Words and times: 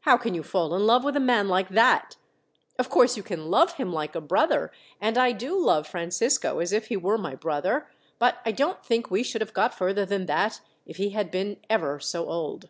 How 0.00 0.16
can 0.16 0.34
you 0.34 0.42
fall 0.42 0.74
in 0.74 0.84
love 0.84 1.04
with 1.04 1.14
a 1.14 1.20
man 1.20 1.46
like 1.48 1.68
that? 1.68 2.16
Of 2.76 2.88
course 2.90 3.16
you 3.16 3.22
can 3.22 3.52
love 3.52 3.74
him 3.74 3.92
like 3.92 4.16
a 4.16 4.20
brother 4.20 4.72
and 5.00 5.16
I 5.16 5.30
do 5.30 5.56
love 5.56 5.86
Francisco 5.86 6.58
as 6.58 6.72
if 6.72 6.88
he 6.88 6.96
were 6.96 7.16
my 7.16 7.36
brother 7.36 7.86
but 8.18 8.38
I 8.44 8.50
don't 8.50 8.84
think 8.84 9.12
we 9.12 9.22
should 9.22 9.40
have 9.42 9.54
got 9.54 9.72
further 9.72 10.04
than 10.04 10.26
that, 10.26 10.60
if 10.86 10.96
he 10.96 11.10
had 11.10 11.30
been 11.30 11.58
ever 11.70 12.00
so 12.00 12.26
old." 12.28 12.68